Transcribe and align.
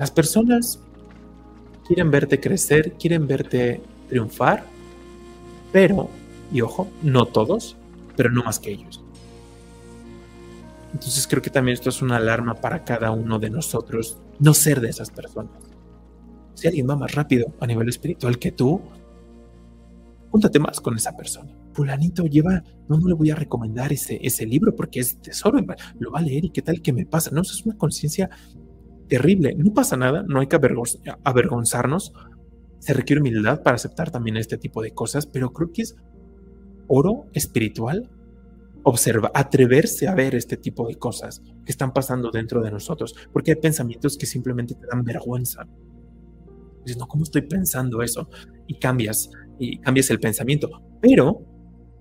Las 0.00 0.10
personas 0.10 0.80
quieren 1.86 2.10
verte 2.10 2.40
crecer, 2.40 2.94
quieren 2.94 3.26
verte 3.26 3.82
triunfar, 4.08 4.64
pero, 5.72 6.08
y 6.50 6.62
ojo, 6.62 6.88
no 7.02 7.26
todos, 7.26 7.76
pero 8.16 8.30
no 8.30 8.42
más 8.42 8.58
que 8.58 8.70
ellos. 8.70 9.04
Entonces 10.94 11.26
creo 11.28 11.42
que 11.42 11.50
también 11.50 11.74
esto 11.74 11.90
es 11.90 12.00
una 12.00 12.16
alarma 12.16 12.54
para 12.54 12.82
cada 12.82 13.10
uno 13.10 13.38
de 13.38 13.50
nosotros, 13.50 14.16
no 14.38 14.54
ser 14.54 14.80
de 14.80 14.88
esas 14.88 15.10
personas. 15.10 15.52
Si 16.54 16.66
alguien 16.66 16.88
va 16.88 16.96
más 16.96 17.14
rápido 17.14 17.52
a 17.60 17.66
nivel 17.66 17.90
espiritual 17.90 18.38
que 18.38 18.52
tú, 18.52 18.80
júntate 20.30 20.58
más 20.58 20.80
con 20.80 20.96
esa 20.96 21.14
persona. 21.14 21.54
Fulanito 21.74 22.24
lleva, 22.24 22.64
no, 22.88 22.98
no 22.98 23.06
le 23.06 23.14
voy 23.14 23.30
a 23.32 23.34
recomendar 23.34 23.92
ese, 23.92 24.18
ese 24.22 24.46
libro 24.46 24.74
porque 24.74 25.00
es 25.00 25.20
tesoro, 25.20 25.60
lo 25.98 26.10
va 26.10 26.20
a 26.20 26.22
leer 26.22 26.46
y 26.46 26.50
qué 26.50 26.62
tal 26.62 26.80
que 26.80 26.94
me 26.94 27.04
pasa. 27.04 27.30
No, 27.32 27.42
eso 27.42 27.52
es 27.52 27.66
una 27.66 27.76
conciencia 27.76 28.30
terrible. 29.10 29.54
No 29.56 29.74
pasa 29.74 29.98
nada, 29.98 30.24
no 30.26 30.40
hay 30.40 30.46
que 30.46 30.56
avergonzarnos. 31.24 32.12
Se 32.78 32.94
requiere 32.94 33.20
humildad 33.20 33.62
para 33.62 33.76
aceptar 33.76 34.10
también 34.10 34.38
este 34.38 34.56
tipo 34.56 34.80
de 34.80 34.92
cosas, 34.92 35.26
pero 35.26 35.52
creo 35.52 35.70
que 35.72 35.82
es 35.82 35.96
oro 36.86 37.26
espiritual 37.34 38.08
observa, 38.82 39.30
atreverse 39.34 40.08
a 40.08 40.14
ver 40.14 40.34
este 40.34 40.56
tipo 40.56 40.88
de 40.88 40.94
cosas 40.94 41.42
que 41.66 41.72
están 41.72 41.92
pasando 41.92 42.30
dentro 42.30 42.62
de 42.62 42.70
nosotros, 42.70 43.14
porque 43.30 43.50
hay 43.50 43.56
pensamientos 43.56 44.16
que 44.16 44.24
simplemente 44.24 44.74
te 44.74 44.86
dan 44.86 45.04
vergüenza. 45.04 45.66
Dices, 46.84 46.98
no, 46.98 47.06
¿cómo 47.06 47.24
estoy 47.24 47.42
pensando 47.42 48.00
eso? 48.02 48.30
Y 48.66 48.78
cambias, 48.78 49.30
y 49.58 49.78
cambias 49.80 50.08
el 50.08 50.18
pensamiento, 50.18 50.70
pero 51.02 51.44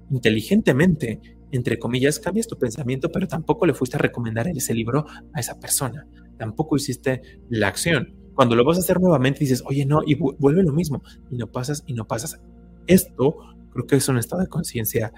inteligentemente, 0.10 1.20
entre 1.52 1.80
comillas, 1.80 2.20
cambias 2.20 2.48
tu 2.48 2.58
pensamiento, 2.58 3.12
pero 3.12 3.28
tampoco 3.28 3.66
le 3.66 3.74
fuiste 3.74 3.98
a 3.98 4.00
recomendar 4.00 4.48
ese 4.48 4.74
libro 4.74 5.06
a 5.34 5.40
esa 5.40 5.60
persona, 5.60 6.08
tampoco 6.38 6.76
hiciste 6.76 7.22
la 7.50 7.68
acción. 7.68 8.16
Cuando 8.36 8.56
lo 8.56 8.64
vas 8.64 8.78
a 8.78 8.82
hacer 8.82 9.02
nuevamente 9.02 9.40
dices, 9.40 9.64
oye, 9.66 9.86
no, 9.86 10.02
y 10.06 10.16
vuelve 10.16 10.64
lo 10.64 10.74
mismo, 10.74 11.04
y 11.30 11.38
no 11.38 11.48
pasas, 11.48 11.84
y 11.88 11.94
no 11.94 12.08
pasas. 12.08 12.40
Esto 12.88 13.36
creo 13.72 13.86
que 13.86 13.96
es 13.98 14.08
un 14.08 14.18
estado 14.18 14.42
de 14.42 14.48
conciencia 14.48 15.12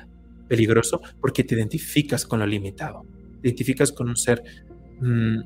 peligroso 0.48 1.02
porque 1.20 1.44
te 1.44 1.56
identificas 1.56 2.26
con 2.26 2.40
lo 2.40 2.46
limitado, 2.46 3.06
te 3.42 3.50
identificas 3.50 3.92
con 3.92 4.10
un 4.10 4.16
ser 4.16 4.44
mm, 5.00 5.40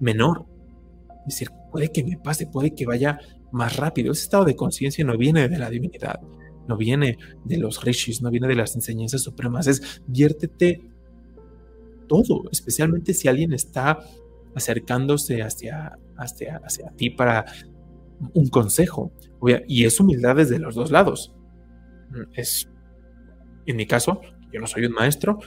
menor. 0.00 0.46
Es 1.20 1.34
decir, 1.34 1.50
puede 1.70 1.90
que 1.90 2.04
me 2.04 2.16
pase, 2.18 2.46
puede 2.46 2.74
que 2.74 2.86
vaya 2.86 3.18
más 3.52 3.76
rápido. 3.76 4.12
Ese 4.12 4.24
estado 4.24 4.44
de 4.44 4.56
conciencia 4.56 5.04
no 5.04 5.16
viene 5.16 5.48
de 5.48 5.58
la 5.58 5.70
divinidad, 5.70 6.20
no 6.68 6.76
viene 6.76 7.18
de 7.44 7.58
los 7.58 7.82
rishis, 7.84 8.22
no 8.22 8.30
viene 8.30 8.48
de 8.48 8.54
las 8.54 8.74
enseñanzas 8.74 9.22
supremas, 9.22 9.66
es 9.66 10.02
viértete 10.06 10.82
todo, 12.08 12.44
especialmente 12.50 13.14
si 13.14 13.28
alguien 13.28 13.52
está 13.52 13.98
acercándose 14.54 15.42
hacia, 15.42 15.98
hacia, 16.16 16.56
hacia 16.64 16.90
ti 16.90 17.10
para 17.10 17.44
un 18.32 18.48
consejo. 18.48 19.12
Y 19.66 19.84
es 19.84 20.00
humildad 20.00 20.36
desde 20.36 20.58
los 20.58 20.74
dos 20.74 20.90
lados. 20.90 21.34
Es 22.32 22.68
en 23.66 23.76
mi 23.76 23.86
caso, 23.86 24.20
yo 24.52 24.60
no 24.60 24.66
soy 24.66 24.86
un 24.86 24.92
maestro, 24.92 25.38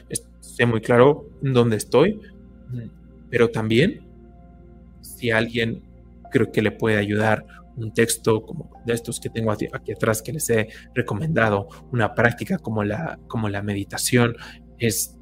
sé 0.42 0.66
muy 0.66 0.82
claro 0.82 1.30
dónde 1.42 1.78
estoy, 1.78 2.20
pero 3.30 3.50
también 3.50 4.06
si 5.02 5.32
alguien 5.32 5.84
creo 6.32 6.52
que 6.52 6.62
le 6.62 6.72
puede 6.72 6.98
ayudar 6.98 7.46
un 7.84 7.94
texto 7.94 8.42
como 8.42 8.70
de 8.86 8.94
estos 8.94 9.20
que 9.20 9.30
tengo 9.30 9.52
aquí, 9.52 9.68
atrás 9.92 10.22
que 10.22 10.34
les 10.34 10.50
he 10.50 10.68
recomendado, 10.94 11.68
una 11.92 12.14
práctica 12.14 12.58
como 12.58 12.84
la, 12.84 13.20
como 13.28 13.50
la 13.50 13.62
meditación, 13.62 14.36
es 14.78 15.18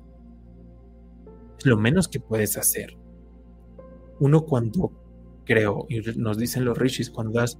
lo 1.64 1.78
menos 1.78 2.08
que 2.08 2.20
puedes 2.20 2.58
hacer. 2.58 2.98
Uno 4.20 4.42
cuando 4.42 4.92
creo, 5.46 5.86
y 5.90 6.02
nos 6.20 6.38
dicen 6.38 6.66
los 6.66 6.78
rishis, 6.78 7.10
cuando 7.10 7.40
das 7.40 7.58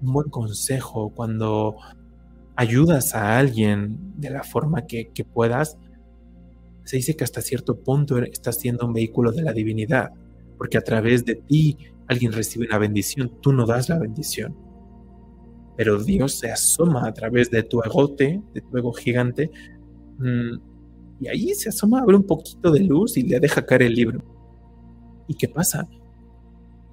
un 0.00 0.12
buen 0.12 0.28
consejo, 0.28 1.12
cuando 1.14 1.76
ayudas 2.56 3.14
a 3.14 3.38
alguien 3.38 3.98
de 4.16 4.30
la 4.30 4.42
forma 4.42 4.86
que, 4.86 5.10
puedas, 5.32 5.78
se 6.84 6.96
dice 6.96 7.16
que 7.16 7.24
hasta 7.24 7.40
cierto 7.40 7.78
punto 7.80 8.18
estás 8.18 8.58
siendo 8.58 8.86
un 8.86 8.92
vehículo 8.92 9.32
de 9.32 9.42
la 9.42 9.52
divinidad, 9.52 10.10
porque 10.58 10.78
a 10.78 10.82
través 10.82 11.24
de 11.24 11.36
ti 11.36 11.78
alguien 12.08 12.32
recibe 12.32 12.66
una 12.66 12.78
bendición, 12.78 13.32
tú 13.40 13.52
no 13.52 13.66
das 13.66 13.88
la 13.88 13.98
bendición. 13.98 14.56
Pero 15.76 16.02
Dios 16.02 16.34
se 16.34 16.50
asoma 16.50 17.06
a 17.06 17.14
través 17.14 17.50
de 17.50 17.62
tu 17.62 17.82
egote, 17.82 18.42
de 18.52 18.60
tu 18.60 18.76
ego 18.76 18.92
gigante, 18.92 19.50
mm, 20.18 20.72
y 21.20 21.28
ahí 21.28 21.54
se 21.54 21.68
asoma, 21.68 22.00
abre 22.00 22.16
un 22.16 22.26
poquito 22.26 22.70
de 22.70 22.80
luz 22.80 23.16
y 23.16 23.22
le 23.22 23.40
deja 23.40 23.64
caer 23.64 23.82
el 23.82 23.94
libro. 23.94 24.22
¿Y 25.28 25.34
qué 25.34 25.48
pasa? 25.48 25.88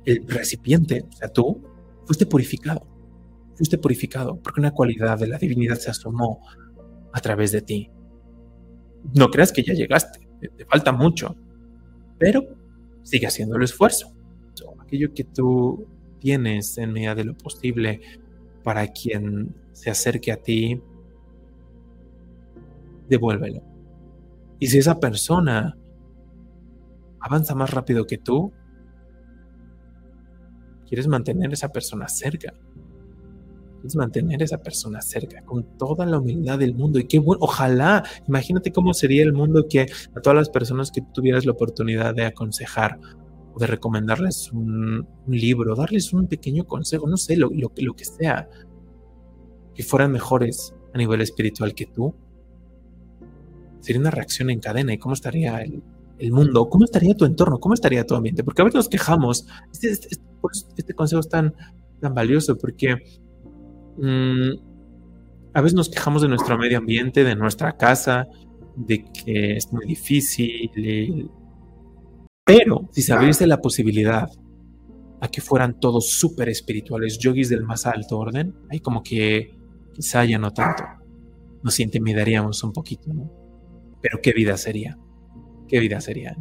El 0.05 0.25
recipiente, 0.27 1.05
o 1.09 1.11
sea, 1.11 1.29
tú, 1.29 1.61
fuiste 2.05 2.25
purificado 2.25 2.89
fuiste 3.59 3.77
purificado 3.77 4.39
porque 4.41 4.61
una 4.61 4.71
cualidad 4.71 5.19
de 5.19 5.27
la 5.27 5.37
divinidad 5.37 5.75
se 5.75 5.91
asomó 5.91 6.39
a 7.11 7.19
través 7.19 7.51
de 7.51 7.61
ti. 7.61 7.91
No 9.13 9.29
creas 9.29 9.51
que 9.51 9.63
ya 9.63 9.73
llegaste, 9.73 10.29
te, 10.39 10.65
falta 10.65 10.93
mucho, 10.93 11.35
pero 12.17 12.47
sigue 13.03 13.27
haciendo 13.27 13.57
el 13.57 13.63
esfuerzo. 13.63 14.15
Aquello 14.89 15.13
que 15.13 15.23
tú 15.23 15.85
tienes 16.17 16.79
en 16.79 16.91
medida 16.91 17.13
de 17.13 17.23
lo 17.23 17.37
posible 17.37 18.01
para 18.63 18.87
quien 18.87 19.55
se 19.71 19.91
acerque 19.91 20.31
a 20.31 20.37
ti, 20.37 20.81
devuélvelo. 23.07 23.61
Y 24.57 24.65
si 24.65 24.79
esa 24.79 24.99
persona 24.99 25.77
avanza 27.19 27.53
más 27.53 27.69
rápido 27.69 28.07
que 28.07 28.17
tú, 28.17 28.51
quieres 30.87 31.07
mantener 31.07 31.51
a 31.51 31.53
esa 31.53 31.69
persona 31.69 32.07
cerca 32.07 32.51
es 33.83 33.95
mantener 33.95 34.41
a 34.41 34.45
esa 34.45 34.57
persona 34.57 35.01
cerca 35.01 35.41
con 35.43 35.77
toda 35.77 36.05
la 36.05 36.19
humildad 36.19 36.59
del 36.59 36.75
mundo. 36.75 36.99
Y 36.99 37.05
qué 37.05 37.19
bueno, 37.19 37.39
ojalá, 37.41 38.03
imagínate 38.27 38.71
cómo 38.71 38.93
sería 38.93 39.23
el 39.23 39.33
mundo 39.33 39.65
que 39.69 39.81
a 40.15 40.21
todas 40.21 40.35
las 40.35 40.49
personas 40.49 40.91
que 40.91 41.01
tuvieras 41.13 41.45
la 41.45 41.53
oportunidad 41.53 42.13
de 42.15 42.25
aconsejar 42.25 42.99
o 43.53 43.59
de 43.59 43.67
recomendarles 43.67 44.51
un, 44.51 45.07
libro, 45.27 45.75
darles 45.75 46.13
un 46.13 46.27
pequeño 46.27 46.65
consejo, 46.65 47.07
no 47.07 47.17
sé, 47.17 47.35
lo, 47.37 47.49
lo, 47.51 47.71
lo 47.75 47.93
que 47.95 48.05
sea, 48.05 48.49
que 49.73 49.83
fueran 49.83 50.11
mejores 50.11 50.73
a 50.93 50.97
nivel 50.97 51.21
espiritual 51.21 51.73
que 51.73 51.85
tú. 51.85 52.13
Sería 53.79 54.01
una 54.01 54.11
reacción 54.11 54.49
en 54.49 54.59
cadena. 54.59 54.93
¿Y 54.93 54.97
cómo 54.97 55.13
estaría 55.13 55.61
el, 55.61 55.81
el 56.17 56.31
mundo? 56.31 56.69
¿Cómo 56.69 56.83
estaría 56.85 57.15
tu 57.15 57.25
entorno? 57.25 57.59
¿Cómo 57.59 57.73
estaría 57.73 58.05
tu 58.05 58.15
ambiente? 58.15 58.43
Porque 58.43 58.61
a 58.61 58.65
veces 58.65 58.75
nos 58.75 58.89
quejamos. 58.89 59.47
Este, 59.71 59.89
este, 59.89 60.07
este, 60.07 60.73
este 60.77 60.93
consejo 60.93 61.21
es 61.21 61.29
tan, 61.29 61.53
tan 62.01 62.13
valioso 62.13 62.57
porque 62.57 62.97
Mm, 64.01 64.51
a 65.53 65.61
veces 65.61 65.75
nos 65.75 65.89
quejamos 65.89 66.21
de 66.21 66.29
nuestro 66.29 66.57
medio 66.57 66.77
ambiente, 66.77 67.23
de 67.23 67.35
nuestra 67.35 67.75
casa, 67.75 68.27
de 68.75 69.03
que 69.03 69.57
es 69.57 69.71
muy 69.73 69.85
difícil. 69.85 71.29
Pero 72.57 72.89
si 72.91 73.01
se 73.01 73.13
abriese 73.13 73.47
la 73.47 73.61
posibilidad 73.61 74.29
a 75.21 75.27
que 75.27 75.41
fueran 75.41 75.79
todos 75.79 76.09
súper 76.09 76.49
espirituales, 76.49 77.19
yogis 77.19 77.49
del 77.49 77.63
más 77.63 77.85
alto 77.85 78.17
orden, 78.17 78.55
ahí 78.69 78.79
como 78.79 79.03
que 79.03 79.55
quizá 79.93 80.25
ya 80.25 80.39
no 80.39 80.51
tanto. 80.51 80.83
Nos 81.61 81.79
intimidaríamos 81.79 82.63
un 82.63 82.73
poquito, 82.73 83.13
¿no? 83.13 83.29
Pero 84.01 84.19
qué 84.21 84.31
vida 84.31 84.57
sería. 84.57 84.97
¿Qué 85.67 85.79
vida 85.79 86.01
sería? 86.01 86.35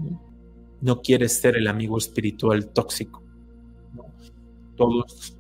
No, 0.81 1.01
quieres 1.03 1.39
ser 1.39 1.57
el 1.57 1.67
amigo 1.67 1.99
espiritual 1.99 2.69
tóxico. 2.69 3.23
Todos 4.77 5.39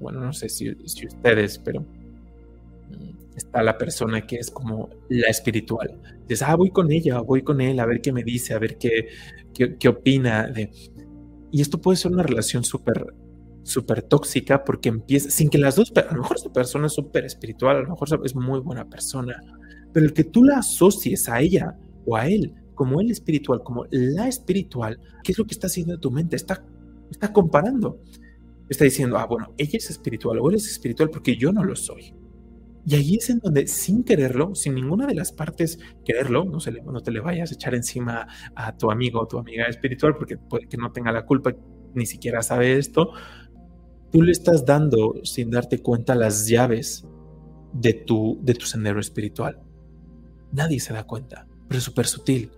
bueno, 0.00 0.20
no 0.20 0.32
sé 0.32 0.48
si, 0.48 0.70
ustedes, 0.70 1.58
pero 1.58 1.80
mm, 1.80 3.23
está 3.36 3.62
la 3.62 3.76
persona 3.78 4.26
que 4.26 4.36
es 4.36 4.50
como 4.50 4.90
la 5.08 5.28
espiritual. 5.28 6.00
Dices, 6.28 6.42
ah, 6.46 6.54
voy 6.56 6.70
con 6.70 6.90
ella, 6.90 7.20
voy 7.20 7.42
con 7.42 7.60
él, 7.60 7.80
a 7.80 7.86
ver 7.86 8.00
qué 8.00 8.12
me 8.12 8.22
dice, 8.22 8.54
a 8.54 8.58
ver 8.58 8.78
qué, 8.78 9.08
qué, 9.52 9.88
opina. 9.88 10.48
De... 10.48 10.70
Y 11.50 11.60
esto 11.60 11.80
puede 11.80 11.96
ser 11.96 12.12
una 12.12 12.22
relación 12.22 12.64
súper 12.64 13.14
súper 13.62 14.02
tóxica 14.02 14.62
porque 14.62 14.90
empieza, 14.90 15.30
sin 15.30 15.48
que 15.48 15.56
las 15.56 15.76
dos, 15.76 15.90
a 15.96 16.14
lo 16.14 16.20
mejor 16.20 16.36
esa 16.36 16.52
persona 16.52 16.86
es 16.86 16.92
súper 16.92 17.24
espiritual, 17.24 17.76
a 17.78 17.80
lo 17.80 17.88
mejor 17.88 18.20
es 18.22 18.36
muy 18.36 18.60
buena 18.60 18.86
persona, 18.86 19.40
pero 19.90 20.04
el 20.04 20.12
que 20.12 20.24
tú 20.24 20.44
la 20.44 20.58
asocies 20.58 21.30
a 21.30 21.40
ella 21.40 21.74
o 22.04 22.14
a 22.14 22.28
él 22.28 22.52
como 22.74 23.00
el 23.00 23.10
espiritual, 23.10 23.62
como 23.62 23.86
la 23.90 24.28
espiritual, 24.28 25.00
¿qué 25.22 25.32
es 25.32 25.38
lo 25.38 25.46
que 25.46 25.54
está 25.54 25.68
haciendo 25.68 25.94
en 25.94 26.00
tu 26.00 26.10
mente? 26.10 26.36
Está, 26.36 26.62
está 27.10 27.32
comparando 27.32 28.02
está 28.68 28.84
diciendo, 28.84 29.18
ah, 29.18 29.26
bueno, 29.26 29.54
ella 29.58 29.78
es 29.78 29.90
espiritual 29.90 30.38
o 30.40 30.48
él 30.50 30.56
es 30.56 30.70
espiritual 30.70 31.10
porque 31.10 31.36
yo 31.36 31.52
no 31.52 31.64
lo 31.64 31.76
soy. 31.76 32.14
Y 32.86 32.94
ahí 32.94 33.16
es 33.16 33.30
en 33.30 33.38
donde, 33.38 33.66
sin 33.66 34.04
quererlo, 34.04 34.54
sin 34.54 34.74
ninguna 34.74 35.06
de 35.06 35.14
las 35.14 35.32
partes 35.32 35.78
quererlo, 36.04 36.44
no, 36.44 36.60
se 36.60 36.72
le, 36.72 36.82
no 36.82 37.00
te 37.00 37.10
le 37.10 37.20
vayas 37.20 37.50
a 37.50 37.54
echar 37.54 37.74
encima 37.74 38.26
a 38.54 38.76
tu 38.76 38.90
amigo 38.90 39.20
o 39.20 39.26
tu 39.26 39.38
amiga 39.38 39.64
espiritual 39.66 40.16
porque 40.16 40.36
puede 40.36 40.66
que 40.66 40.76
no 40.76 40.92
tenga 40.92 41.10
la 41.10 41.24
culpa, 41.24 41.54
ni 41.94 42.06
siquiera 42.06 42.42
sabe 42.42 42.76
esto, 42.76 43.12
tú 44.12 44.22
le 44.22 44.32
estás 44.32 44.66
dando, 44.66 45.14
sin 45.24 45.50
darte 45.50 45.80
cuenta, 45.80 46.14
las 46.14 46.46
llaves 46.46 47.06
de 47.72 47.94
tu, 47.94 48.38
de 48.42 48.54
tu 48.54 48.66
sendero 48.66 49.00
espiritual. 49.00 49.60
Nadie 50.52 50.78
se 50.78 50.92
da 50.92 51.04
cuenta, 51.04 51.46
pero 51.68 51.78
es 51.78 51.84
súper 51.84 52.06
sutil. 52.06 52.50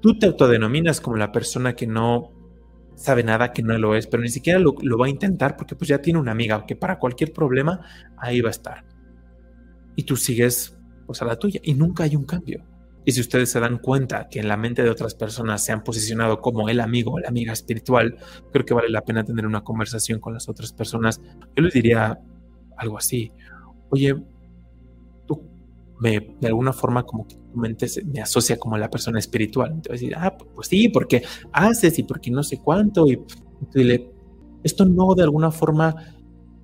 Tú 0.00 0.18
te 0.18 0.26
autodenominas 0.26 1.00
como 1.00 1.16
la 1.16 1.32
persona 1.32 1.76
que 1.76 1.86
no 1.86 2.32
sabe 2.96 3.22
nada, 3.22 3.52
que 3.52 3.62
no 3.62 3.78
lo 3.78 3.94
es, 3.94 4.06
pero 4.06 4.22
ni 4.22 4.28
siquiera 4.28 4.58
lo, 4.58 4.74
va 4.74 5.06
a 5.06 5.08
intentar 5.08 5.56
porque 5.56 5.74
pues 5.74 5.88
ya 5.88 6.02
tiene 6.02 6.18
una 6.18 6.32
amiga 6.32 6.66
que 6.66 6.76
para 6.76 6.98
cualquier 6.98 7.32
problema 7.32 7.80
ahí 8.18 8.40
va 8.40 8.48
a 8.48 8.50
estar. 8.50 8.84
Y 9.96 10.04
tú 10.04 10.16
sigues 10.16 10.76
pues 11.06 11.20
a 11.22 11.24
la 11.24 11.36
tuya 11.36 11.60
y 11.62 11.74
nunca 11.74 12.04
hay 12.04 12.16
un 12.16 12.24
cambio. 12.24 12.64
Y 13.04 13.12
si 13.12 13.20
ustedes 13.20 13.50
se 13.50 13.60
dan 13.60 13.78
cuenta 13.78 14.28
que 14.28 14.40
en 14.40 14.48
la 14.48 14.56
mente 14.56 14.82
de 14.82 14.90
otras 14.90 15.14
personas 15.14 15.64
se 15.64 15.72
han 15.72 15.82
posicionado 15.82 16.40
como 16.40 16.68
el 16.68 16.80
amigo 16.80 17.12
o 17.12 17.18
la 17.18 17.28
amiga 17.28 17.52
espiritual, 17.52 18.16
creo 18.52 18.64
que 18.64 18.74
vale 18.74 18.90
la 18.90 19.04
pena 19.04 19.24
tener 19.24 19.46
una 19.46 19.64
conversación 19.64 20.20
con 20.20 20.34
las 20.34 20.48
otras 20.48 20.72
personas. 20.72 21.20
Yo 21.56 21.62
les 21.62 21.72
diría 21.72 22.20
algo 22.76 22.98
así, 22.98 23.32
oye, 23.90 24.14
tú 25.26 25.42
me, 25.98 26.36
de 26.40 26.46
alguna 26.46 26.72
forma 26.72 27.04
como 27.04 27.26
que 27.26 27.36
tu 27.36 27.58
mente 27.58 27.86
me 28.04 28.20
asocia 28.20 28.58
como 28.58 28.76
la 28.76 28.90
persona 28.90 29.18
espiritual. 29.18 29.72
Entonces, 29.72 30.00
decir, 30.02 30.14
ah, 30.16 30.36
pues 30.54 30.68
sí, 30.68 30.88
porque 30.90 31.22
haces 31.52 31.98
y 31.98 32.02
porque 32.02 32.30
no 32.30 32.42
sé 32.42 32.58
cuánto. 32.58 33.06
Y, 33.06 33.18
dile, 33.74 34.10
esto 34.62 34.84
no 34.84 35.14
de 35.14 35.22
alguna 35.22 35.50
forma, 35.50 35.94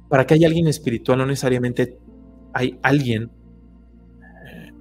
para 0.08 0.26
que 0.26 0.34
haya 0.34 0.48
alguien 0.48 0.68
espiritual, 0.68 1.18
no 1.18 1.26
necesariamente 1.26 1.98
hay 2.56 2.78
alguien 2.82 3.30
eh, 4.46 4.72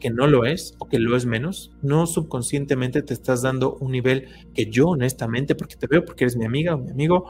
que 0.00 0.10
no 0.10 0.26
lo 0.26 0.44
es 0.44 0.74
o 0.80 0.88
que 0.88 0.98
lo 0.98 1.16
es 1.16 1.24
menos, 1.24 1.72
no 1.80 2.06
subconscientemente 2.06 3.00
te 3.02 3.14
estás 3.14 3.42
dando 3.42 3.76
un 3.76 3.92
nivel 3.92 4.26
que 4.52 4.66
yo 4.66 4.88
honestamente, 4.88 5.54
porque 5.54 5.76
te 5.76 5.86
veo 5.86 6.04
porque 6.04 6.24
eres 6.24 6.36
mi 6.36 6.44
amiga 6.44 6.74
o 6.74 6.78
mi 6.78 6.90
amigo, 6.90 7.26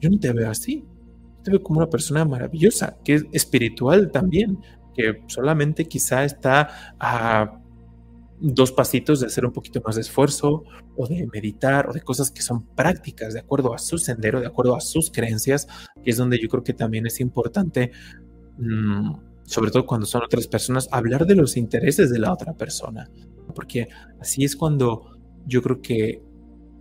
yo 0.00 0.08
no 0.08 0.18
te 0.18 0.32
veo 0.32 0.50
así. 0.50 0.86
Te 1.44 1.50
veo 1.50 1.62
como 1.62 1.80
una 1.80 1.90
persona 1.90 2.24
maravillosa, 2.24 2.96
que 3.04 3.14
es 3.14 3.26
espiritual 3.32 4.10
también, 4.10 4.58
que 4.94 5.22
solamente 5.26 5.84
quizá 5.84 6.24
está 6.24 6.94
a 6.98 7.60
dos 8.40 8.72
pasitos 8.72 9.20
de 9.20 9.26
hacer 9.26 9.44
un 9.44 9.52
poquito 9.52 9.82
más 9.84 9.96
de 9.96 10.02
esfuerzo 10.02 10.64
o 10.96 11.06
de 11.06 11.28
meditar 11.32 11.90
o 11.90 11.92
de 11.92 12.00
cosas 12.00 12.30
que 12.30 12.40
son 12.40 12.66
prácticas 12.74 13.34
de 13.34 13.40
acuerdo 13.40 13.74
a 13.74 13.78
su 13.78 13.98
sendero, 13.98 14.40
de 14.40 14.46
acuerdo 14.46 14.76
a 14.76 14.80
sus 14.80 15.10
creencias, 15.10 15.68
que 16.02 16.10
es 16.10 16.16
donde 16.16 16.38
yo 16.40 16.48
creo 16.48 16.62
que 16.62 16.72
también 16.72 17.06
es 17.06 17.20
importante, 17.20 17.92
mm, 18.58 19.12
sobre 19.44 19.70
todo 19.70 19.86
cuando 19.86 20.06
son 20.06 20.22
otras 20.22 20.46
personas, 20.46 20.88
hablar 20.92 21.26
de 21.26 21.34
los 21.34 21.56
intereses 21.56 22.10
de 22.10 22.18
la 22.18 22.32
otra 22.32 22.52
persona, 22.54 23.08
porque 23.54 23.88
así 24.20 24.44
es 24.44 24.56
cuando 24.56 25.18
yo 25.46 25.62
creo 25.62 25.80
que 25.80 26.22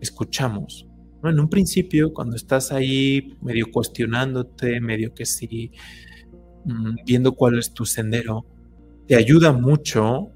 escuchamos. 0.02 0.86
En 1.24 1.40
un 1.40 1.50
principio, 1.50 2.14
cuando 2.14 2.36
estás 2.36 2.72
ahí 2.72 3.38
medio 3.42 3.72
cuestionándote, 3.72 4.80
medio 4.80 5.14
que 5.14 5.26
sí, 5.26 5.72
Mm, 6.68 6.96
viendo 7.06 7.32
cuál 7.34 7.58
es 7.58 7.74
tu 7.74 7.86
sendero, 7.86 8.46
te 9.08 9.16
ayuda 9.16 9.54
mucho 9.54 10.32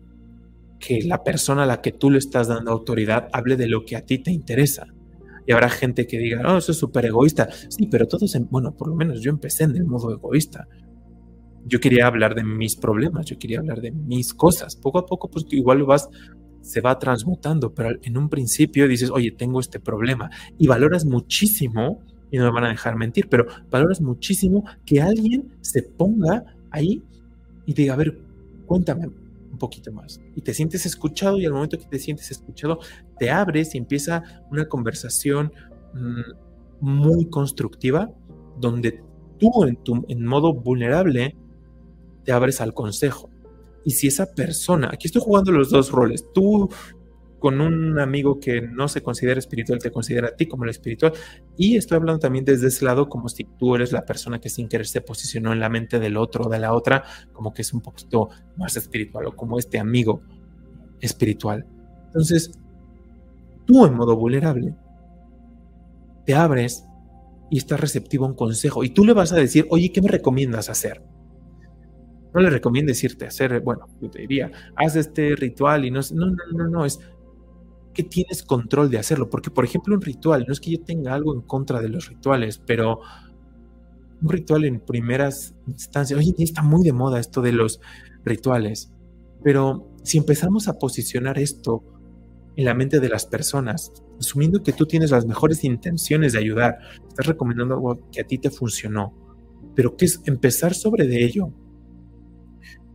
que 0.79 1.01
la 1.03 1.23
persona 1.23 1.63
a 1.63 1.65
la 1.65 1.81
que 1.81 1.91
tú 1.91 2.09
le 2.09 2.19
estás 2.19 2.47
dando 2.47 2.71
autoridad 2.71 3.27
hable 3.33 3.57
de 3.57 3.67
lo 3.67 3.83
que 3.83 3.97
a 3.97 4.05
ti 4.05 4.17
te 4.19 4.31
interesa. 4.31 4.87
Y 5.45 5.51
habrá 5.51 5.69
gente 5.69 6.07
que 6.07 6.17
diga, 6.17 6.41
no, 6.41 6.57
eso 6.57 6.71
es 6.71 6.77
súper 6.77 7.05
egoísta. 7.05 7.49
Sí, 7.67 7.87
pero 7.87 8.07
todos, 8.07 8.33
bueno, 8.49 8.73
por 8.73 8.87
lo 8.87 8.95
menos 8.95 9.21
yo 9.21 9.29
empecé 9.29 9.65
en 9.65 9.75
el 9.75 9.83
modo 9.83 10.13
egoísta. 10.13 10.67
Yo 11.65 11.79
quería 11.79 12.07
hablar 12.07 12.35
de 12.35 12.43
mis 12.43 12.75
problemas, 12.75 13.25
yo 13.25 13.37
quería 13.37 13.59
hablar 13.59 13.81
de 13.81 13.91
mis 13.91 14.33
cosas. 14.33 14.75
Poco 14.75 14.99
a 14.99 15.05
poco, 15.05 15.29
pues 15.29 15.45
igual 15.51 15.79
lo 15.79 15.85
vas, 15.85 16.09
se 16.61 16.81
va 16.81 16.97
transmutando, 16.97 17.73
pero 17.73 17.97
en 18.01 18.17
un 18.17 18.29
principio 18.29 18.87
dices, 18.87 19.09
oye, 19.09 19.31
tengo 19.31 19.59
este 19.59 19.79
problema 19.79 20.29
y 20.57 20.67
valoras 20.67 21.05
muchísimo 21.05 22.01
y 22.31 22.37
no 22.37 22.45
me 22.45 22.51
van 22.51 22.63
a 22.63 22.69
dejar 22.69 22.95
mentir, 22.95 23.27
pero 23.29 23.45
valoras 23.69 24.01
muchísimo 24.01 24.63
que 24.85 25.01
alguien 25.01 25.49
se 25.61 25.83
ponga 25.83 26.45
ahí 26.71 27.03
y 27.65 27.73
diga, 27.73 27.93
a 27.93 27.97
ver, 27.97 28.17
cuéntame 28.65 29.07
un 29.07 29.57
poquito 29.57 29.91
más. 29.91 30.21
Y 30.35 30.41
te 30.41 30.53
sientes 30.53 30.85
escuchado 30.85 31.37
y 31.37 31.45
al 31.45 31.53
momento 31.53 31.77
que 31.77 31.85
te 31.85 31.99
sientes 31.99 32.31
escuchado, 32.31 32.79
te 33.19 33.29
abres 33.29 33.75
y 33.75 33.77
empieza 33.77 34.23
una 34.49 34.67
conversación 34.67 35.51
mm, 35.93 36.21
muy 36.79 37.25
constructiva 37.25 38.09
donde 38.59 39.03
tú 39.37 39.65
en, 39.65 39.75
tu, 39.77 40.05
en 40.07 40.25
modo 40.25 40.53
vulnerable 40.53 41.35
te 42.23 42.31
abres 42.31 42.61
al 42.61 42.73
consejo. 42.73 43.29
Y 43.83 43.91
si 43.91 44.07
esa 44.07 44.33
persona, 44.33 44.89
aquí 44.93 45.07
estoy 45.07 45.21
jugando 45.21 45.51
los 45.51 45.69
dos 45.69 45.91
roles, 45.91 46.25
tú 46.33 46.69
con 47.41 47.59
un 47.59 47.97
amigo 47.97 48.39
que 48.39 48.61
no 48.61 48.87
se 48.87 49.01
considera 49.01 49.39
espiritual, 49.39 49.79
te 49.79 49.91
considera 49.91 50.27
a 50.27 50.35
ti 50.35 50.45
como 50.45 50.63
el 50.63 50.69
espiritual. 50.69 51.13
Y 51.57 51.75
estoy 51.75 51.95
hablando 51.95 52.19
también 52.19 52.45
desde 52.45 52.67
ese 52.67 52.85
lado, 52.85 53.09
como 53.09 53.29
si 53.29 53.45
tú 53.57 53.73
eres 53.73 53.91
la 53.91 54.05
persona 54.05 54.39
que 54.39 54.47
sin 54.47 54.69
querer 54.69 54.85
se 54.85 55.01
posicionó 55.01 55.51
en 55.51 55.59
la 55.59 55.67
mente 55.67 55.99
del 55.99 56.17
otro 56.17 56.45
o 56.45 56.49
de 56.49 56.59
la 56.59 56.73
otra, 56.75 57.03
como 57.33 57.51
que 57.51 57.63
es 57.63 57.73
un 57.73 57.81
poquito 57.81 58.29
más 58.57 58.77
espiritual 58.77 59.25
o 59.25 59.35
como 59.35 59.57
este 59.57 59.79
amigo 59.79 60.21
espiritual. 60.99 61.65
Entonces, 62.05 62.51
tú 63.65 63.87
en 63.87 63.95
modo 63.95 64.15
vulnerable, 64.15 64.75
te 66.27 66.35
abres 66.35 66.85
y 67.49 67.57
estás 67.57 67.79
receptivo 67.79 68.25
a 68.25 68.29
un 68.29 68.35
consejo 68.35 68.83
y 68.83 68.91
tú 68.91 69.03
le 69.03 69.13
vas 69.13 69.31
a 69.33 69.37
decir, 69.37 69.65
oye, 69.71 69.91
¿qué 69.91 70.03
me 70.03 70.09
recomiendas 70.09 70.69
hacer? 70.69 71.01
No 72.33 72.41
le 72.41 72.49
recomiendo 72.49 72.91
decirte 72.91 73.25
hacer, 73.25 73.59
bueno, 73.61 73.87
yo 74.01 74.09
te 74.09 74.21
diría, 74.21 74.51
haz 74.75 74.95
este 74.95 75.35
ritual 75.35 75.85
y 75.85 75.91
no, 75.91 75.99
no, 76.13 76.27
no, 76.27 76.35
no, 76.53 76.67
no, 76.69 76.85
es 76.85 76.99
que 77.93 78.03
tienes 78.03 78.43
control 78.43 78.89
de 78.89 78.99
hacerlo. 78.99 79.29
Porque, 79.29 79.51
por 79.51 79.65
ejemplo, 79.65 79.95
un 79.95 80.01
ritual, 80.01 80.45
no 80.47 80.53
es 80.53 80.59
que 80.59 80.71
yo 80.71 80.81
tenga 80.81 81.13
algo 81.13 81.33
en 81.33 81.41
contra 81.41 81.81
de 81.81 81.89
los 81.89 82.07
rituales, 82.07 82.61
pero 82.65 83.01
un 84.21 84.29
ritual 84.29 84.65
en 84.65 84.79
primeras 84.79 85.55
instancias, 85.67 86.17
oye, 86.17 86.33
está 86.37 86.61
muy 86.61 86.83
de 86.83 86.93
moda 86.93 87.19
esto 87.19 87.41
de 87.41 87.53
los 87.53 87.81
rituales, 88.23 88.93
pero 89.43 89.89
si 90.03 90.17
empezamos 90.17 90.67
a 90.67 90.73
posicionar 90.73 91.39
esto 91.39 91.83
en 92.55 92.65
la 92.65 92.73
mente 92.73 92.99
de 92.99 93.09
las 93.09 93.25
personas, 93.25 93.91
asumiendo 94.19 94.61
que 94.61 94.73
tú 94.73 94.85
tienes 94.85 95.11
las 95.11 95.25
mejores 95.25 95.63
intenciones 95.63 96.33
de 96.33 96.39
ayudar, 96.39 96.77
estás 97.07 97.25
recomendando 97.25 97.75
algo 97.75 98.09
que 98.11 98.21
a 98.21 98.23
ti 98.23 98.37
te 98.37 98.51
funcionó, 98.51 99.13
pero 99.75 99.95
que 99.95 100.05
es 100.05 100.21
empezar 100.25 100.73
sobre 100.73 101.07
de 101.07 101.23
ello. 101.23 101.51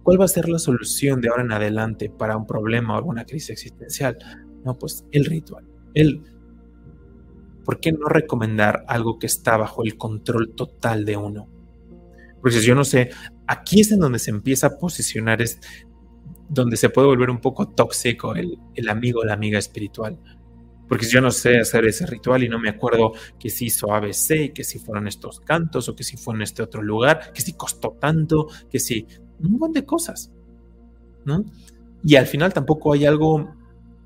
¿Cuál 0.06 0.20
va 0.20 0.26
a 0.26 0.28
ser 0.28 0.48
la 0.48 0.60
solución 0.60 1.20
de 1.20 1.30
ahora 1.30 1.42
en 1.42 1.50
adelante 1.50 2.08
para 2.08 2.36
un 2.36 2.46
problema 2.46 2.94
o 2.94 2.96
alguna 2.96 3.24
crisis 3.24 3.50
existencial? 3.50 4.16
No, 4.64 4.78
pues 4.78 5.04
el 5.10 5.24
ritual. 5.24 5.64
¿Por 7.64 7.80
qué 7.80 7.90
no 7.90 8.06
recomendar 8.06 8.84
algo 8.86 9.18
que 9.18 9.26
está 9.26 9.56
bajo 9.56 9.82
el 9.82 9.98
control 9.98 10.54
total 10.54 11.04
de 11.04 11.16
uno? 11.16 11.48
Porque 12.40 12.60
yo 12.60 12.76
no 12.76 12.84
sé, 12.84 13.10
aquí 13.48 13.80
es 13.80 13.90
en 13.90 13.98
donde 13.98 14.20
se 14.20 14.30
empieza 14.30 14.68
a 14.68 14.78
posicionar, 14.78 15.42
es 15.42 15.58
donde 16.48 16.76
se 16.76 16.88
puede 16.88 17.08
volver 17.08 17.28
un 17.28 17.40
poco 17.40 17.70
tóxico 17.70 18.36
el, 18.36 18.56
el 18.76 18.88
amigo 18.88 19.22
o 19.22 19.24
la 19.24 19.34
amiga 19.34 19.58
espiritual. 19.58 20.20
Porque 20.88 21.06
yo 21.06 21.20
no 21.20 21.32
sé 21.32 21.58
hacer 21.58 21.84
ese 21.84 22.06
ritual 22.06 22.44
y 22.44 22.48
no 22.48 22.60
me 22.60 22.68
acuerdo 22.68 23.10
que 23.40 23.50
si 23.50 23.66
hizo 23.66 23.92
ABC, 23.92 24.52
que 24.54 24.62
si 24.62 24.78
fueron 24.78 25.08
estos 25.08 25.40
cantos 25.40 25.88
o 25.88 25.96
que 25.96 26.04
si 26.04 26.16
fue 26.16 26.36
en 26.36 26.42
este 26.42 26.62
otro 26.62 26.80
lugar, 26.80 27.32
que 27.32 27.42
si 27.42 27.54
costó 27.54 27.96
tanto, 28.00 28.46
que 28.70 28.78
si 28.78 29.04
un 29.40 29.52
montón 29.52 29.72
de 29.72 29.84
cosas, 29.84 30.30
¿no? 31.24 31.44
Y 32.04 32.16
al 32.16 32.26
final 32.26 32.52
tampoco 32.52 32.92
hay 32.92 33.04
algo 33.04 33.48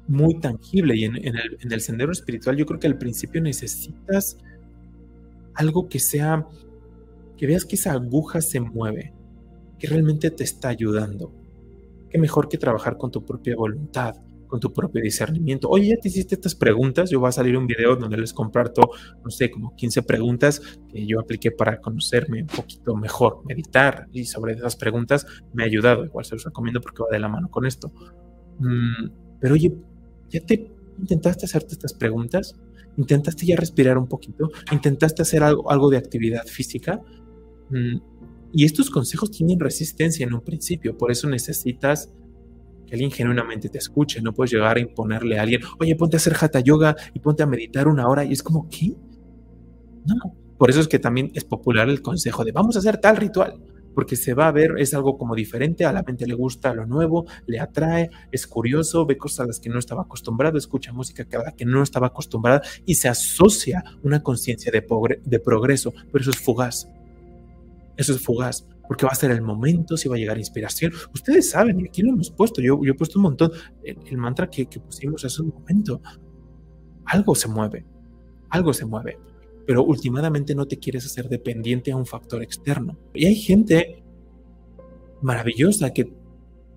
muy 0.09 0.41
tangible 0.41 0.97
y 0.97 1.05
en, 1.05 1.17
el, 1.17 1.81
sendero 1.81 2.11
espiritual 2.11 2.57
yo 2.57 2.67
creo 2.67 2.81
que 2.81 2.89
al 2.89 2.99
principio 2.99 3.41
necesitas 3.41 4.39
algo 5.55 5.89
que 5.89 6.01
sea, 6.01 6.47
que 7.37 7.47
veas 7.47 7.65
que 7.65 7.77
esa 7.77 7.93
aguja 7.93 8.41
se 8.41 8.61
mueve, 8.61 9.13
que 9.79 9.87
realmente 9.87 10.31
te 10.31 10.45
está 10.45 10.69
ayudando. 10.71 11.33
Qué 12.09 12.19
mejor 12.19 12.49
que 12.49 12.59
trabajar 12.59 12.97
con 12.97 13.11
tu 13.11 13.25
propia 13.25 13.55
voluntad, 13.55 14.17
con 14.51 14.61
tu 14.61 14.73
propio 14.73 15.01
discernimiento. 15.01 15.69
Oye, 15.69 15.89
ya 15.89 15.97
te 15.97 16.09
hiciste 16.09 16.35
estas 16.35 16.55
preguntas, 16.55 17.09
yo 17.09 17.21
voy 17.21 17.29
a 17.29 17.33
salir 17.33 17.57
un 17.57 17.67
video 17.67 17.97
donde 17.97 18.19
les 18.19 18.35
comparto, 18.35 18.91
no 19.25 19.31
sé, 19.31 19.51
como 19.51 19.75
15 19.77 20.03
preguntas 20.03 20.61
que 20.93 21.07
yo 21.07 21.21
apliqué 21.21 21.51
para 21.51 21.81
conocerme 21.81 22.43
un 22.43 22.49
poquito 22.49 22.95
mejor, 22.97 23.43
meditar 23.47 24.09
y 24.13 24.25
sobre 24.25 24.55
esas 24.55 24.77
preguntas 24.77 25.27
me 25.55 25.63
ha 25.63 25.67
ayudado, 25.67 26.05
igual 26.05 26.25
se 26.25 26.35
los 26.35 26.45
recomiendo 26.45 26.81
porque 26.81 27.03
va 27.03 27.09
de 27.11 27.21
la 27.21 27.29
mano 27.29 27.51
con 27.51 27.65
esto. 27.65 27.93
Mm, 28.59 29.39
pero 29.41 29.55
oye, 29.55 29.73
¿Ya 30.31 30.41
te 30.41 30.71
intentaste 30.99 31.45
hacerte 31.45 31.75
estas 31.75 31.93
preguntas? 31.93 32.55
¿Intentaste 32.97 33.47
ya 33.47 33.57
respirar 33.57 33.99
un 33.99 34.07
poquito? 34.07 34.51
¿Intentaste 34.71 35.23
hacer 35.23 35.43
algo, 35.43 35.71
algo 35.71 35.91
de 35.91 35.97
actividad 35.97 36.47
física? 36.47 37.01
Mm, 37.71 37.99
y 38.53 38.65
estos 38.65 38.91
consejos 38.91 39.31
tienen 39.31 39.61
resistencia 39.61 40.27
en 40.27 40.35
un 40.35 40.41
principio, 40.41 40.97
por 40.97 41.11
eso 41.11 41.29
necesitas 41.29 42.13
que 42.91 42.97
alguien 42.97 43.11
genuinamente 43.13 43.69
te 43.69 43.79
escuche. 43.79 44.21
No 44.21 44.33
puedes 44.33 44.53
llegar 44.53 44.77
a 44.77 44.81
imponerle 44.81 45.39
a 45.39 45.43
alguien, 45.43 45.63
oye, 45.79 45.95
ponte 45.95 46.17
a 46.17 46.19
hacer 46.19 46.35
hatha 46.39 46.61
yoga 46.61 46.97
y 47.15 47.21
ponte 47.21 47.43
a 47.43 47.47
meditar 47.47 47.87
una 47.87 48.09
hora. 48.09 48.25
Y 48.25 48.33
es 48.33 48.43
como, 48.43 48.69
¿qué? 48.69 48.93
No. 50.05 50.35
Por 50.59 50.69
eso 50.69 50.81
es 50.81 50.89
que 50.89 50.99
también 50.99 51.31
es 51.35 51.45
popular 51.45 51.89
el 51.89 52.03
consejo 52.03 52.45
de 52.45 52.53
vamos 52.53 52.77
a 52.77 52.81
hacer 52.81 52.99
tal 52.99 53.17
ritual 53.17 53.61
porque 53.95 54.17
se 54.17 54.35
va 54.35 54.49
a 54.49 54.53
ver, 54.53 54.75
es 54.79 54.95
algo 54.95 55.19
como 55.19 55.35
diferente, 55.35 55.85
a 55.85 55.93
la 55.93 56.03
mente 56.03 56.27
le 56.27 56.35
gusta 56.35 56.73
lo 56.75 56.87
nuevo, 56.87 57.27
le 57.47 57.61
atrae, 57.61 58.11
es 58.31 58.47
curioso, 58.47 59.05
ve 59.05 59.17
cosas 59.19 59.41
a 59.41 59.47
las 59.47 59.61
que 59.61 59.69
no 59.69 59.79
estaba 59.79 60.03
acostumbrado, 60.03 60.59
escucha 60.59 60.93
música 60.93 61.27
a 61.33 61.45
la 61.45 61.53
que 61.53 61.65
no 61.65 61.83
estaba 61.83 62.09
acostumbrada 62.09 62.63
y 62.87 62.95
se 62.95 63.09
asocia 63.09 63.83
una 64.03 64.23
conciencia 64.23 64.71
de, 64.71 64.87
de 65.25 65.41
progreso, 65.41 65.93
pero 66.13 66.23
eso 66.23 66.31
es 66.31 66.39
fugaz. 66.39 66.89
Eso 67.97 68.15
es 68.15 68.21
fugaz, 68.21 68.67
porque 68.91 69.07
va 69.07 69.13
a 69.13 69.15
ser 69.15 69.31
el 69.31 69.41
momento, 69.41 69.97
si 69.97 70.09
va 70.09 70.17
a 70.17 70.19
llegar 70.19 70.37
inspiración. 70.37 70.91
Ustedes 71.15 71.49
saben, 71.49 71.79
y 71.79 71.87
aquí 71.87 72.03
lo 72.03 72.11
hemos 72.11 72.33
puesto, 72.33 72.61
yo, 72.61 72.81
yo 72.83 72.91
he 72.91 72.95
puesto 72.97 73.21
un 73.21 73.23
montón, 73.23 73.53
el, 73.85 74.19
mantra 74.19 74.51
que, 74.51 74.67
que 74.67 74.81
pusimos 74.81 75.25
hace 75.25 75.43
un 75.43 75.51
momento, 75.51 76.03
algo 77.05 77.37
se 77.37 77.47
mueve, 77.47 77.87
algo 78.49 78.73
se 78.73 78.85
mueve, 78.87 79.17
pero 79.65 79.85
últimamente 79.85 80.57
no 80.57 80.67
te 80.67 80.81
quieres 80.81 81.07
hacer 81.07 81.29
dependiente 81.29 81.93
a 81.93 81.97
un 81.97 82.05
factor 82.05 82.43
externo. 82.43 82.99
Y 83.15 83.27
hay 83.27 83.37
gente 83.37 84.03
maravillosa 85.23 85.93
que 85.93 86.13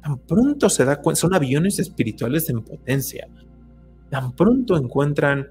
tan 0.03 0.20
pronto 0.20 0.70
se 0.70 0.86
da 0.86 1.01
cuenta, 1.01 1.20
son 1.20 1.34
aviones 1.34 1.79
espirituales 1.79 2.48
en 2.48 2.62
potencia, 2.62 3.27
tan 4.12 4.36
pronto 4.36 4.77
encuentran 4.77 5.48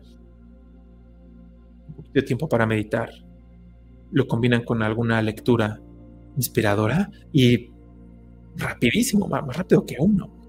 un 1.89 1.95
poquito 1.97 2.21
de 2.21 2.23
tiempo 2.23 2.49
para 2.49 2.67
meditar, 2.67 3.11
lo 4.13 4.29
combinan 4.29 4.63
con 4.63 4.81
alguna 4.85 5.21
lectura 5.23 5.81
inspiradora 6.37 7.11
y 7.33 7.71
rapidísimo, 8.57 9.29
más 9.29 9.57
rápido 9.57 9.85
que 9.85 9.97
uno 9.99 10.42